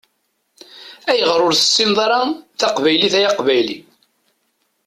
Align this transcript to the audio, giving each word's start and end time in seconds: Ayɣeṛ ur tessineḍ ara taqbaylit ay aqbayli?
Ayɣeṛ 1.09 1.39
ur 1.47 1.53
tessineḍ 1.55 1.97
ara 2.05 2.19
taqbaylit 2.59 3.13
ay 3.19 3.25
aqbayli? 3.29 3.77